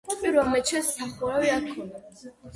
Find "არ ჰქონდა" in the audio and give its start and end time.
1.59-2.05